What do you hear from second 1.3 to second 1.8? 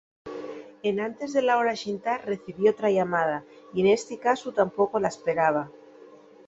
de la hora